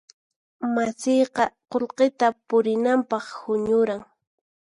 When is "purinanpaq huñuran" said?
2.47-4.01